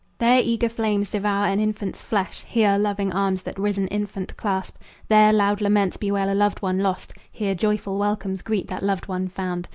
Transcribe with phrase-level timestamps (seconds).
[0.17, 4.77] There eager flames devour an infant's flesh; Here loving arms that risen infant clasp;
[5.09, 9.27] There loud laments bewail a loved one lost; Here joyful welcomes greet that loved one
[9.27, 9.69] found.